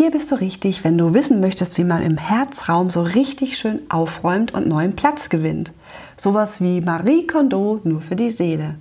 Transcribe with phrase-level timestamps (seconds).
[0.00, 3.80] Hier bist du richtig, wenn du wissen möchtest, wie man im Herzraum so richtig schön
[3.90, 5.72] aufräumt und neuen Platz gewinnt.
[6.16, 8.76] Sowas wie Marie Kondo nur für die Seele.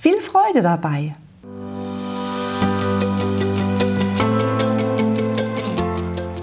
[0.00, 1.14] Viel Freude dabei!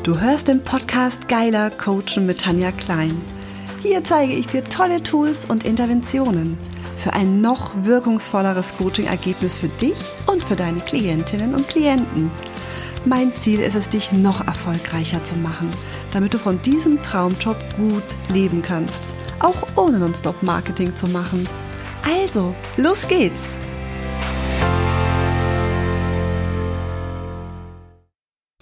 [0.04, 3.20] Du hörst den Podcast Geiler Coachen mit Tanja Klein.
[3.82, 6.56] Hier zeige ich dir tolle Tools und Interventionen
[6.98, 12.30] für ein noch wirkungsvolleres Coaching-Ergebnis für dich und für deine Klientinnen und Klienten.
[13.06, 15.72] Mein Ziel ist es, dich noch erfolgreicher zu machen,
[16.12, 19.08] damit du von diesem Traumjob gut leben kannst,
[19.40, 21.48] auch ohne Non-Stop-Marketing zu machen.
[22.04, 23.58] Also, los geht's!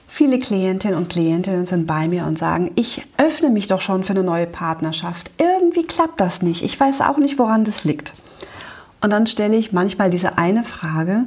[0.07, 4.13] Viele Klientinnen und Klientinnen sind bei mir und sagen, ich öffne mich doch schon für
[4.13, 5.31] eine neue Partnerschaft.
[5.39, 6.63] Irgendwie klappt das nicht.
[6.63, 8.13] Ich weiß auch nicht, woran das liegt.
[9.01, 11.23] Und dann stelle ich manchmal diese eine Frage,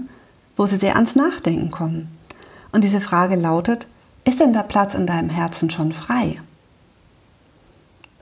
[0.56, 2.19] wo sie sehr ans Nachdenken kommen.
[2.72, 3.86] Und diese Frage lautet,
[4.24, 6.36] ist denn der Platz in deinem Herzen schon frei?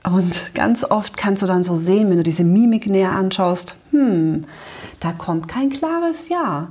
[0.03, 4.45] Und ganz oft kannst du dann so sehen, wenn du diese Mimik näher anschaust, hm,
[4.99, 6.69] da kommt kein klares Ja.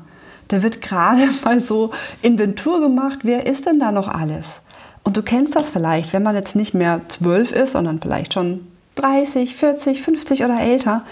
[0.48, 1.91] Da wird gerade mal so
[2.22, 4.60] Inventur gemacht, wer ist denn da noch alles?
[5.05, 8.66] Und du kennst das vielleicht, wenn man jetzt nicht mehr zwölf ist, sondern vielleicht schon
[8.97, 11.05] 30, 40, 50 oder älter,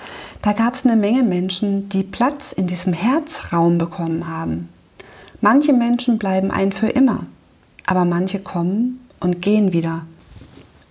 [0.42, 4.69] da gab es eine Menge Menschen, die Platz in diesem Herzraum bekommen haben.
[5.40, 7.26] Manche Menschen bleiben ein für immer,
[7.84, 10.02] aber manche kommen und gehen wieder.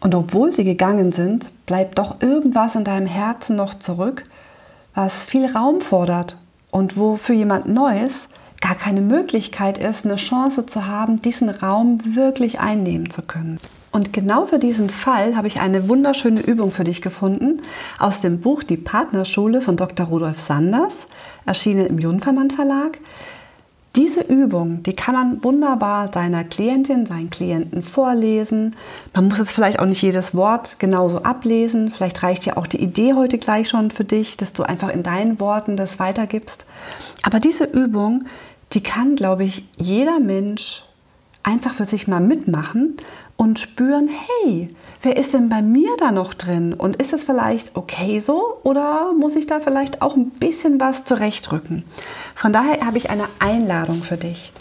[0.01, 4.25] Und obwohl sie gegangen sind, bleibt doch irgendwas in deinem Herzen noch zurück,
[4.93, 6.37] was viel Raum fordert
[6.69, 8.27] und wo für jemand Neues
[8.61, 13.57] gar keine Möglichkeit ist, eine Chance zu haben, diesen Raum wirklich einnehmen zu können.
[13.91, 17.61] Und genau für diesen Fall habe ich eine wunderschöne Übung für dich gefunden
[17.97, 20.07] aus dem Buch Die Partnerschule von Dr.
[20.07, 21.07] Rudolf Sanders,
[21.45, 22.99] erschienen im Junfermann Verlag.
[23.95, 28.75] Diese Übung, die kann man wunderbar seiner Klientin, seinen Klienten vorlesen.
[29.13, 31.91] Man muss jetzt vielleicht auch nicht jedes Wort genauso ablesen.
[31.91, 35.01] Vielleicht reicht ja auch die Idee heute gleich schon für dich, dass du einfach in
[35.01, 36.65] deinen Worten das weitergibst.
[37.23, 38.25] Aber diese Übung,
[38.73, 40.83] die kann, glaube ich, jeder Mensch
[41.45, 42.97] einfach für sich mal mitmachen
[43.37, 44.69] und spüren, hey,
[45.01, 46.73] wer ist denn bei mir da noch drin?
[46.73, 51.05] Und ist es vielleicht okay so oder muss ich da vielleicht auch ein bisschen was
[51.05, 51.83] zurechtrücken?
[52.33, 54.51] Von daher habe ich eine Einladung für dich.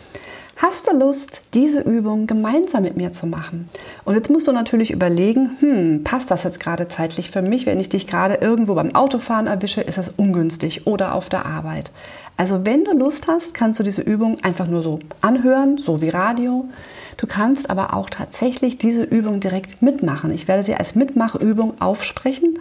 [0.56, 3.68] Hast du Lust, diese Übung gemeinsam mit mir zu machen?
[4.04, 7.66] Und jetzt musst du natürlich überlegen, hm, passt das jetzt gerade zeitlich für mich?
[7.66, 11.90] Wenn ich dich gerade irgendwo beim Autofahren erwische, ist es ungünstig oder auf der Arbeit.
[12.36, 16.08] Also wenn du Lust hast, kannst du diese Übung einfach nur so anhören, so wie
[16.08, 16.68] Radio.
[17.16, 20.32] Du kannst aber auch tatsächlich diese Übung direkt mitmachen.
[20.32, 22.58] Ich werde sie als Mitmachübung aufsprechen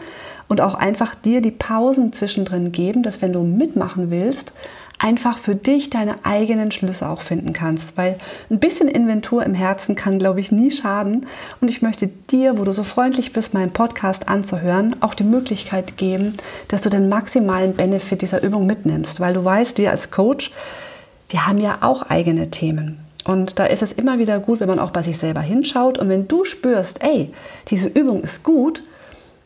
[0.48, 4.54] und auch einfach dir die Pausen zwischendrin geben, dass wenn du mitmachen willst,
[5.04, 7.98] einfach für dich deine eigenen Schlüsse auch finden kannst.
[7.98, 8.18] Weil
[8.50, 11.28] ein bisschen Inventur im Herzen kann, glaube ich, nie schaden.
[11.60, 15.98] Und ich möchte dir, wo du so freundlich bist, meinen Podcast anzuhören, auch die Möglichkeit
[15.98, 16.38] geben,
[16.70, 19.20] dass du den maximalen Benefit dieser Übung mitnimmst.
[19.20, 20.52] Weil du weißt, wir als Coach,
[21.30, 23.00] wir haben ja auch eigene Themen.
[23.26, 25.98] Und da ist es immer wieder gut, wenn man auch bei sich selber hinschaut.
[25.98, 27.32] Und wenn du spürst, ey,
[27.68, 28.84] diese Übung ist gut,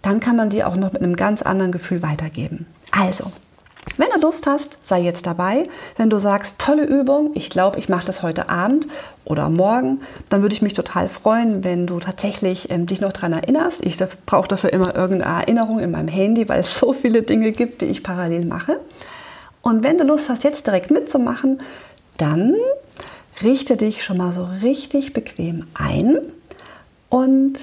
[0.03, 2.67] dann kann man die auch noch mit einem ganz anderen Gefühl weitergeben.
[2.91, 3.31] Also,
[3.97, 5.69] wenn du Lust hast, sei jetzt dabei.
[5.96, 8.88] Wenn du sagst, tolle Übung, ich glaube, ich mache das heute Abend
[9.25, 13.34] oder morgen, dann würde ich mich total freuen, wenn du tatsächlich ähm, dich noch daran
[13.34, 13.84] erinnerst.
[13.84, 17.81] Ich brauche dafür immer irgendeine Erinnerung in meinem Handy, weil es so viele Dinge gibt,
[17.81, 18.80] die ich parallel mache.
[19.62, 21.59] Und wenn du Lust hast, jetzt direkt mitzumachen,
[22.18, 22.56] dann
[23.41, 26.19] richte dich schon mal so richtig bequem ein
[27.09, 27.59] und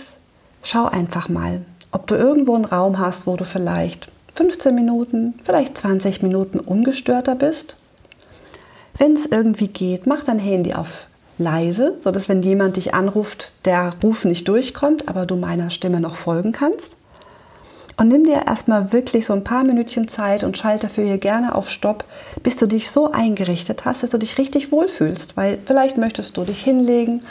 [0.63, 5.79] schau einfach mal, ob du irgendwo einen Raum hast, wo du vielleicht 15 Minuten, vielleicht
[5.79, 7.77] 20 Minuten ungestörter bist.
[8.99, 11.07] Wenn es irgendwie geht, mach dein Handy auf
[11.39, 16.17] leise, sodass wenn jemand dich anruft, der Ruf nicht durchkommt, aber du meiner Stimme noch
[16.17, 16.97] folgen kannst.
[17.97, 21.55] Und nimm dir erstmal wirklich so ein paar Minütchen Zeit und schalte dafür hier gerne
[21.55, 22.05] auf Stopp,
[22.43, 25.37] bis du dich so eingerichtet hast, dass du dich richtig wohlfühlst.
[25.37, 27.23] Weil vielleicht möchtest du dich hinlegen,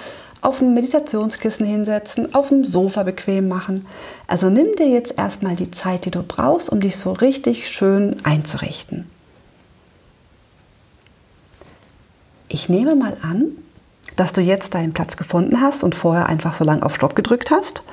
[0.43, 3.85] auf ein Meditationskissen hinsetzen, auf dem Sofa bequem machen.
[4.27, 8.17] Also nimm dir jetzt erstmal die Zeit, die du brauchst, um dich so richtig schön
[8.23, 9.07] einzurichten.
[12.49, 13.45] Ich nehme mal an,
[14.15, 17.49] dass du jetzt deinen Platz gefunden hast und vorher einfach so lange auf Stopp gedrückt
[17.49, 17.83] hast.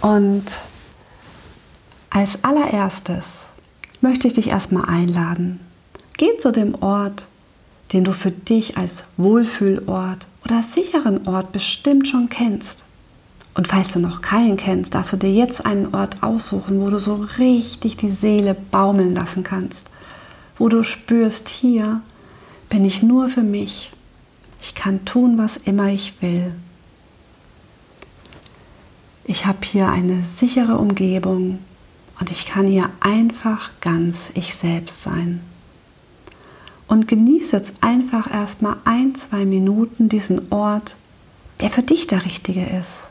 [0.00, 0.44] Und
[2.10, 3.40] als allererstes
[4.00, 5.60] möchte ich dich erstmal einladen.
[6.16, 7.26] Geh zu dem Ort,
[7.92, 12.84] den du für dich als Wohlfühlort oder sicheren Ort bestimmt schon kennst.
[13.54, 16.98] Und falls du noch keinen kennst, darfst du dir jetzt einen Ort aussuchen, wo du
[16.98, 19.90] so richtig die Seele baumeln lassen kannst,
[20.58, 22.00] wo du spürst, hier
[22.68, 23.92] bin ich nur für mich.
[24.60, 26.52] Ich kann tun, was immer ich will.
[29.24, 31.58] Ich habe hier eine sichere Umgebung
[32.18, 35.40] und ich kann hier einfach ganz ich selbst sein.
[36.86, 40.96] Und genieße jetzt einfach erstmal ein, zwei Minuten diesen Ort,
[41.60, 43.04] der für dich der richtige ist.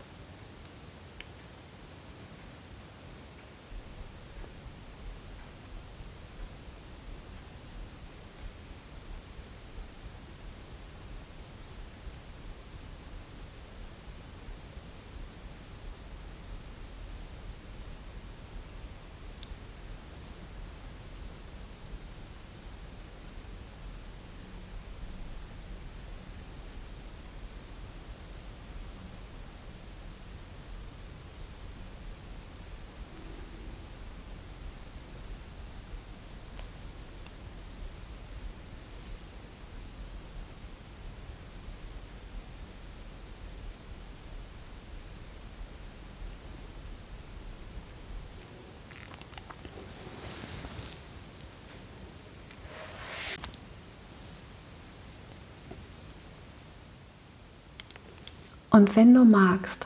[58.75, 59.85] Und wenn du magst,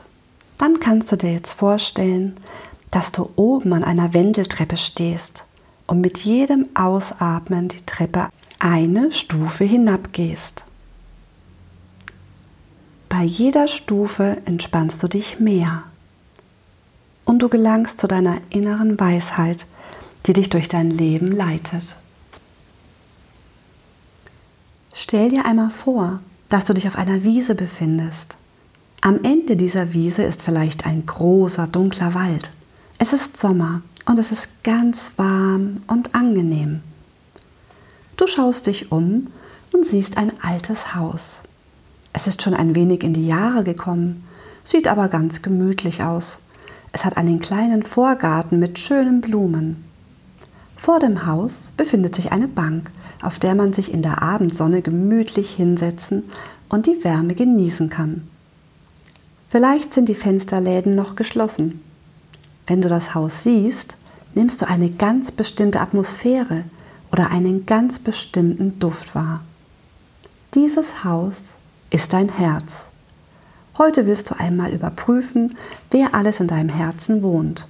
[0.56, 2.38] dann kannst du dir jetzt vorstellen,
[2.90, 5.44] dass du oben an einer Wendeltreppe stehst
[5.86, 10.64] und mit jedem Ausatmen die Treppe eine Stufe hinabgehst.
[13.10, 15.82] Bei jeder Stufe entspannst du dich mehr
[17.26, 19.66] und du gelangst zu deiner inneren Weisheit,
[20.24, 21.94] die dich durch dein Leben leitet.
[24.94, 28.38] Stell dir einmal vor, dass du dich auf einer Wiese befindest
[29.00, 32.50] am Ende dieser Wiese ist vielleicht ein großer, dunkler Wald.
[32.98, 36.80] Es ist Sommer und es ist ganz warm und angenehm.
[38.16, 39.28] Du schaust dich um
[39.72, 41.42] und siehst ein altes Haus.
[42.12, 44.24] Es ist schon ein wenig in die Jahre gekommen,
[44.64, 46.38] sieht aber ganz gemütlich aus.
[46.90, 49.84] Es hat einen kleinen Vorgarten mit schönen Blumen.
[50.74, 52.90] Vor dem Haus befindet sich eine Bank,
[53.22, 56.24] auf der man sich in der Abendsonne gemütlich hinsetzen
[56.68, 58.28] und die Wärme genießen kann.
[59.48, 61.82] Vielleicht sind die Fensterläden noch geschlossen.
[62.66, 63.96] Wenn du das Haus siehst,
[64.34, 66.64] nimmst du eine ganz bestimmte Atmosphäre
[67.10, 69.42] oder einen ganz bestimmten Duft wahr.
[70.54, 71.44] Dieses Haus
[71.90, 72.88] ist dein Herz.
[73.78, 75.56] Heute willst du einmal überprüfen,
[75.90, 77.68] wer alles in deinem Herzen wohnt.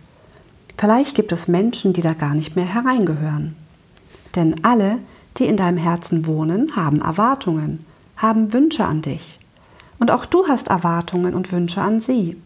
[0.76, 3.54] Vielleicht gibt es Menschen, die da gar nicht mehr hereingehören.
[4.34, 4.98] Denn alle,
[5.36, 7.84] die in deinem Herzen wohnen, haben Erwartungen,
[8.16, 9.38] haben Wünsche an dich.
[9.98, 12.36] Und auch du hast Erwartungen und Wünsche an sie.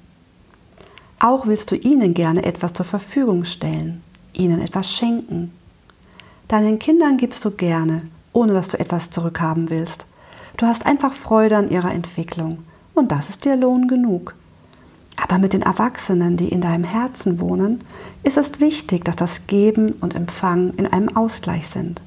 [1.19, 4.03] Auch willst du ihnen gerne etwas zur Verfügung stellen,
[4.33, 5.53] ihnen etwas schenken.
[6.49, 8.03] Deinen Kindern gibst du gerne,
[8.33, 10.07] ohne dass du etwas zurückhaben willst.
[10.57, 12.59] Du hast einfach Freude an ihrer Entwicklung
[12.95, 14.35] und das ist dir Lohn genug.
[15.17, 17.83] Aber mit den Erwachsenen, die in deinem Herzen wohnen,
[18.23, 22.03] ist es wichtig, dass das Geben und Empfangen in einem Ausgleich sind.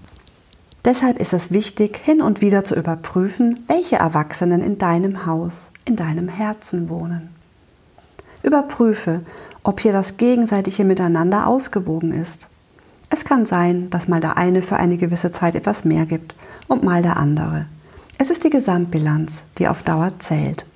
[0.86, 5.96] Deshalb ist es wichtig, hin und wieder zu überprüfen, welche Erwachsenen in deinem Haus, in
[5.96, 7.30] deinem Herzen wohnen.
[8.44, 9.22] Überprüfe,
[9.64, 12.50] ob hier das gegenseitige Miteinander ausgewogen ist.
[13.10, 16.36] Es kann sein, dass mal der eine für eine gewisse Zeit etwas mehr gibt
[16.68, 17.66] und mal der andere.
[18.20, 20.68] Es ist die Gesamtbilanz, die auf Dauer zählt.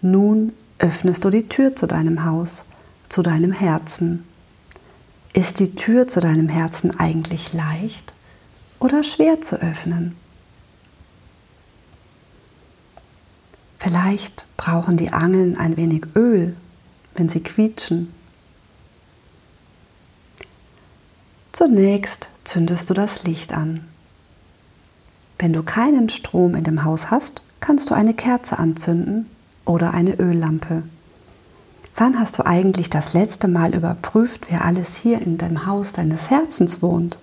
[0.00, 2.64] Nun öffnest du die Tür zu deinem Haus,
[3.08, 4.24] zu deinem Herzen.
[5.32, 8.12] Ist die Tür zu deinem Herzen eigentlich leicht?
[8.80, 10.16] Oder schwer zu öffnen.
[13.78, 16.56] Vielleicht brauchen die Angeln ein wenig Öl,
[17.14, 18.12] wenn sie quietschen.
[21.52, 23.86] Zunächst zündest du das Licht an.
[25.38, 29.26] Wenn du keinen Strom in dem Haus hast, kannst du eine Kerze anzünden
[29.64, 30.82] oder eine Öllampe.
[31.96, 36.30] Wann hast du eigentlich das letzte Mal überprüft, wer alles hier in dem Haus deines
[36.30, 37.18] Herzens wohnt?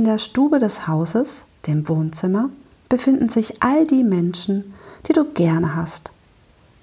[0.00, 2.48] In der Stube des Hauses, dem Wohnzimmer,
[2.88, 4.72] befinden sich all die Menschen,
[5.06, 6.10] die du gerne hast,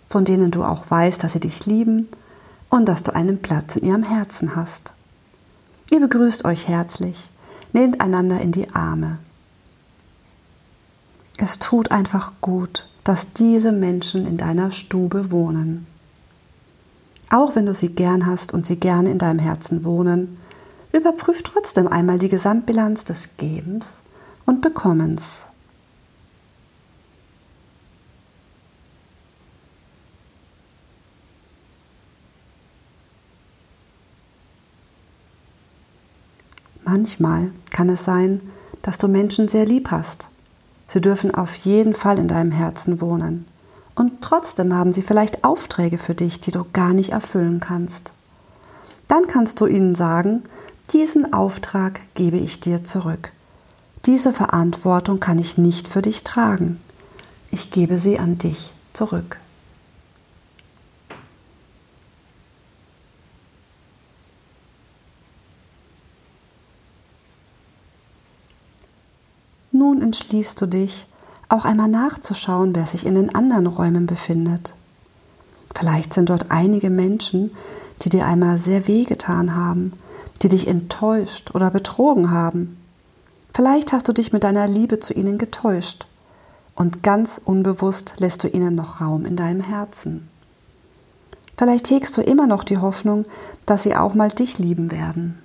[0.07, 2.09] von denen du auch weißt, dass sie dich lieben
[2.69, 4.93] und dass du einen Platz in ihrem Herzen hast.
[5.89, 7.31] Ihr begrüßt euch herzlich,
[7.74, 9.17] nehmt einander in die Arme.
[11.39, 15.88] Es tut einfach gut, dass diese Menschen in deiner Stube wohnen.
[17.31, 20.38] Auch wenn du sie gern hast und sie gerne in deinem Herzen wohnen,
[20.97, 23.97] Überprüf trotzdem einmal die Gesamtbilanz des Gebens
[24.47, 25.45] und Bekommens.
[36.83, 38.41] Manchmal kann es sein,
[38.81, 40.29] dass du Menschen sehr lieb hast.
[40.87, 43.45] Sie dürfen auf jeden Fall in deinem Herzen wohnen.
[43.93, 48.13] Und trotzdem haben sie vielleicht Aufträge für dich, die du gar nicht erfüllen kannst.
[49.07, 50.43] Dann kannst du ihnen sagen,
[50.94, 53.32] diesen Auftrag gebe ich dir zurück.
[54.06, 56.79] Diese Verantwortung kann ich nicht für dich tragen.
[57.51, 59.39] Ich gebe sie an dich zurück.
[69.72, 71.08] Nun entschließt du dich,
[71.50, 74.74] auch einmal nachzuschauen, wer sich in den anderen Räumen befindet.
[75.75, 77.51] Vielleicht sind dort einige Menschen,
[78.01, 79.94] die dir einmal sehr wehgetan haben,
[80.41, 82.77] die dich enttäuscht oder betrogen haben.
[83.53, 86.08] Vielleicht hast du dich mit deiner Liebe zu ihnen getäuscht
[86.75, 90.29] und ganz unbewusst lässt du ihnen noch Raum in deinem Herzen.
[91.58, 93.25] Vielleicht hegst du immer noch die Hoffnung,
[93.65, 95.39] dass sie auch mal dich lieben werden.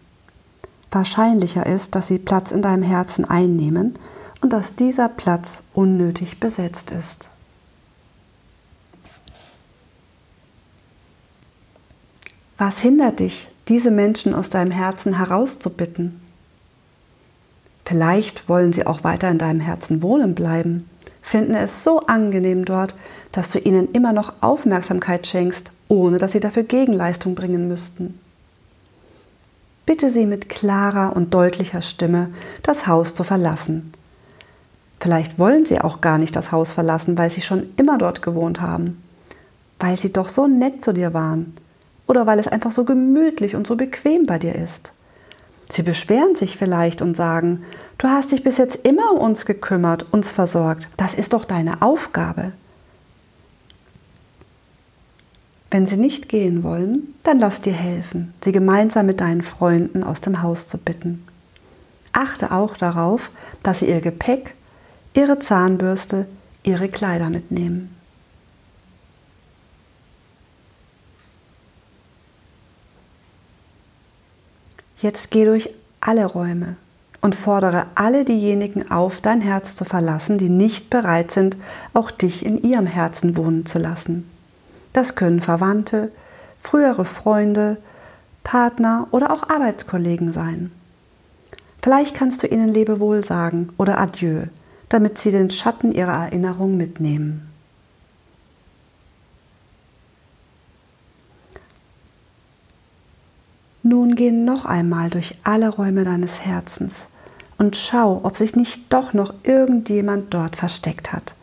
[0.90, 3.94] Wahrscheinlicher ist, dass sie Platz in deinem Herzen einnehmen
[4.42, 7.28] und dass dieser Platz unnötig besetzt ist.
[12.58, 16.20] Was hindert dich, diese Menschen aus deinem Herzen herauszubitten?
[17.86, 20.90] Vielleicht wollen sie auch weiter in deinem Herzen wohnen bleiben,
[21.22, 22.94] finden es so angenehm dort,
[23.32, 28.20] dass du ihnen immer noch Aufmerksamkeit schenkst, ohne dass sie dafür Gegenleistung bringen müssten.
[29.86, 32.28] Bitte sie mit klarer und deutlicher Stimme,
[32.62, 33.94] das Haus zu verlassen,
[35.00, 38.60] Vielleicht wollen sie auch gar nicht das Haus verlassen, weil sie schon immer dort gewohnt
[38.60, 39.02] haben,
[39.80, 41.56] weil sie doch so nett zu dir waren
[42.06, 44.92] oder weil es einfach so gemütlich und so bequem bei dir ist.
[45.70, 47.64] Sie beschweren sich vielleicht und sagen,
[47.98, 51.80] du hast dich bis jetzt immer um uns gekümmert, uns versorgt, das ist doch deine
[51.80, 52.52] Aufgabe.
[55.70, 60.20] Wenn sie nicht gehen wollen, dann lass dir helfen, sie gemeinsam mit deinen Freunden aus
[60.20, 61.26] dem Haus zu bitten.
[62.12, 63.30] Achte auch darauf,
[63.62, 64.54] dass sie ihr Gepäck
[65.14, 66.26] ihre Zahnbürste,
[66.62, 67.96] ihre Kleider mitnehmen.
[75.02, 76.76] Jetzt geh durch alle Räume
[77.20, 81.56] und fordere alle diejenigen auf, dein Herz zu verlassen, die nicht bereit sind,
[81.92, 84.30] auch dich in ihrem Herzen wohnen zu lassen.
[84.92, 86.12] Das können Verwandte,
[86.60, 87.78] frühere Freunde,
[88.44, 90.70] Partner oder auch Arbeitskollegen sein.
[91.82, 94.44] Vielleicht kannst du ihnen Lebewohl sagen oder Adieu,
[94.88, 97.51] damit sie den Schatten ihrer Erinnerung mitnehmen.
[103.92, 107.04] Nun geh noch einmal durch alle Räume deines Herzens
[107.58, 111.34] und schau, ob sich nicht doch noch irgendjemand dort versteckt hat,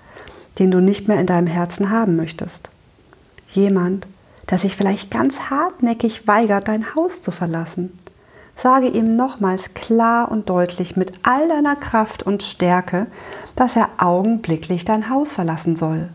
[0.58, 2.72] den du nicht mehr in deinem Herzen haben möchtest.
[3.54, 4.08] Jemand,
[4.50, 7.92] der sich vielleicht ganz hartnäckig weigert, dein Haus zu verlassen
[8.62, 13.06] Sage ihm nochmals klar und deutlich mit all deiner Kraft und Stärke,
[13.56, 16.10] dass er augenblicklich dein Haus verlassen soll.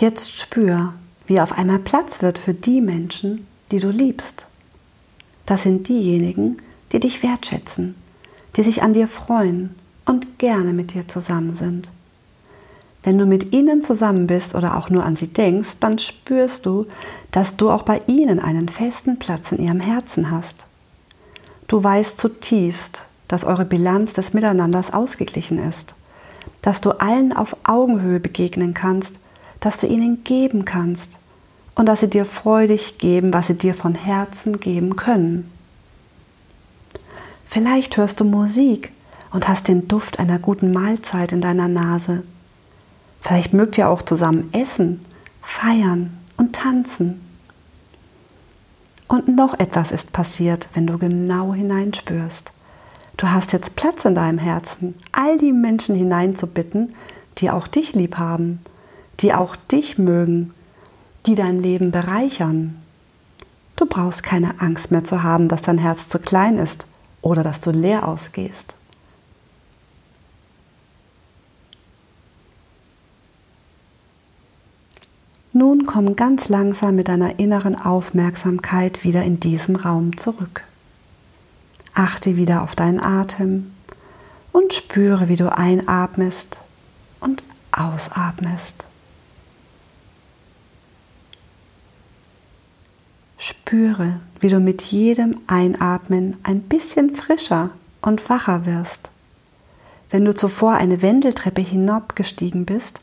[0.00, 0.94] Jetzt spür,
[1.26, 4.46] wie auf einmal Platz wird für die Menschen, die du liebst.
[5.44, 6.56] Das sind diejenigen,
[6.92, 7.94] die dich wertschätzen,
[8.56, 9.74] die sich an dir freuen
[10.06, 11.90] und gerne mit dir zusammen sind.
[13.02, 16.86] Wenn du mit ihnen zusammen bist oder auch nur an sie denkst, dann spürst du,
[17.30, 20.64] dass du auch bei ihnen einen festen Platz in ihrem Herzen hast.
[21.68, 25.94] Du weißt zutiefst, dass eure Bilanz des Miteinanders ausgeglichen ist,
[26.62, 29.20] dass du allen auf Augenhöhe begegnen kannst,
[29.60, 31.18] dass du ihnen geben kannst
[31.74, 35.50] und dass sie dir freudig geben, was sie dir von Herzen geben können.
[37.48, 38.92] Vielleicht hörst du Musik
[39.32, 42.22] und hast den Duft einer guten Mahlzeit in deiner Nase.
[43.20, 45.04] Vielleicht mögt ihr auch zusammen essen,
[45.42, 47.20] feiern und tanzen.
[49.08, 52.52] Und noch etwas ist passiert, wenn du genau hineinspürst.
[53.16, 56.94] Du hast jetzt Platz in deinem Herzen, all die Menschen hineinzubitten,
[57.38, 58.60] die auch dich lieb haben,
[59.20, 60.52] die auch dich mögen
[61.26, 62.76] die dein Leben bereichern.
[63.76, 66.86] Du brauchst keine Angst mehr zu haben, dass dein Herz zu klein ist
[67.22, 68.74] oder dass du leer ausgehst.
[75.52, 80.62] Nun komm ganz langsam mit deiner inneren Aufmerksamkeit wieder in diesem Raum zurück.
[81.92, 83.72] Achte wieder auf deinen Atem
[84.52, 86.60] und spüre, wie du einatmest
[87.18, 88.86] und ausatmest.
[93.42, 97.70] Spüre, wie du mit jedem Einatmen ein bisschen frischer
[98.02, 99.10] und wacher wirst.
[100.10, 103.00] Wenn du zuvor eine Wendeltreppe hinabgestiegen bist,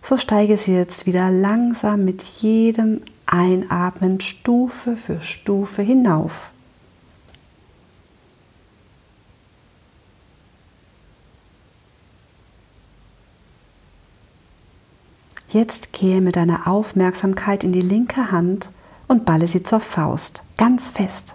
[0.00, 6.48] so steige sie jetzt wieder langsam mit jedem Einatmen Stufe für Stufe hinauf.
[15.50, 18.70] Jetzt gehe mit deiner Aufmerksamkeit in die linke Hand
[19.08, 21.34] und balle sie zur Faust, ganz fest.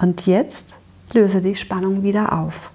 [0.00, 0.76] Und jetzt
[1.12, 2.70] löse die Spannung wieder auf.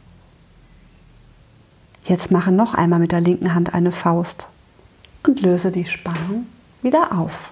[2.06, 4.48] Jetzt mache noch einmal mit der linken Hand eine Faust
[5.26, 6.46] und löse die Spannung
[6.82, 7.52] wieder auf.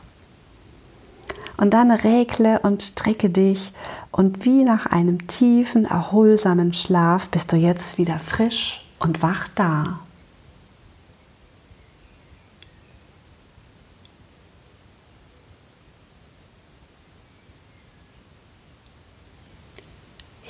[1.57, 3.74] Und dann regle und strecke dich
[4.12, 10.00] und wie nach einem tiefen, erholsamen Schlaf bist du jetzt wieder frisch und wach da.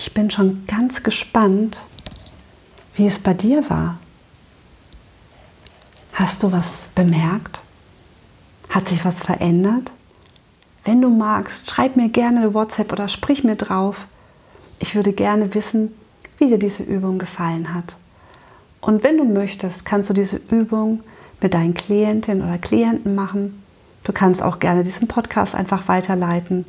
[0.05, 1.77] Ich bin schon ganz gespannt,
[2.93, 3.97] wie es bei dir war.
[6.13, 7.61] Hast du was bemerkt?
[8.69, 9.91] Hat sich was verändert?
[10.83, 14.05] Wenn du magst, schreib mir gerne WhatsApp oder sprich mir drauf.
[14.77, 15.91] Ich würde gerne wissen,
[16.37, 17.95] wie dir diese Übung gefallen hat.
[18.81, 20.99] Und wenn du möchtest, kannst du diese Übung
[21.41, 23.63] mit deinen Klientinnen oder Klienten machen.
[24.03, 26.65] Du kannst auch gerne diesen Podcast einfach weiterleiten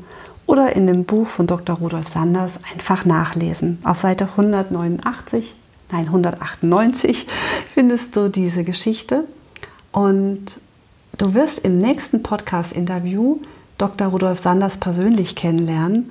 [0.47, 1.77] oder in dem Buch von Dr.
[1.77, 3.79] Rudolf Sanders einfach nachlesen.
[3.85, 5.57] Auf Seite 189
[5.91, 7.27] nein, 198
[7.69, 9.25] findest du diese Geschichte.
[9.93, 10.61] Und
[11.19, 13.39] du wirst im nächsten Podcast-Interview
[13.79, 14.09] Dr.
[14.09, 16.11] Rudolf Sanders persönlich kennenlernen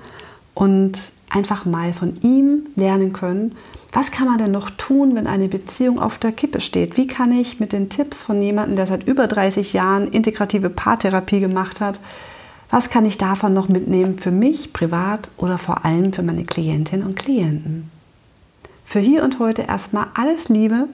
[0.54, 1.00] und
[1.30, 3.56] einfach mal von ihm lernen können,
[3.92, 6.98] was kann man denn noch tun, wenn eine Beziehung auf der Kippe steht?
[6.98, 11.40] Wie kann ich mit den Tipps von jemandem, der seit über 30 Jahren integrative Paartherapie
[11.40, 12.02] gemacht hat,
[12.70, 17.06] was kann ich davon noch mitnehmen für mich privat oder vor allem für meine Klientinnen
[17.06, 17.90] und Klienten?
[18.86, 20.88] Für hier und heute erstmal alles Liebe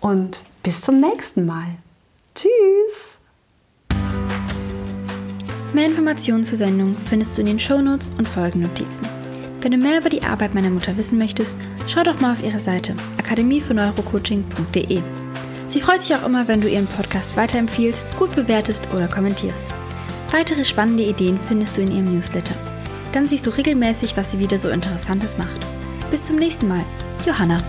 [0.00, 1.66] und bis zum nächsten Mal.
[2.34, 3.18] Tschüss!
[5.72, 9.06] Mehr Informationen zur Sendung findest du in den Shownotes und Folgennotizen.
[9.60, 12.60] Wenn du mehr über die Arbeit meiner Mutter wissen möchtest, schau doch mal auf ihre
[12.60, 13.92] Seite akademiefürs
[15.68, 19.74] Sie freut sich auch immer, wenn du ihren Podcast weiterempfiehlst, gut bewertest oder kommentierst.
[20.30, 22.54] Weitere spannende Ideen findest du in ihrem Newsletter.
[23.12, 25.58] Dann siehst du regelmäßig, was sie wieder so Interessantes macht.
[26.10, 26.84] Bis zum nächsten Mal.
[27.26, 27.62] Johanna.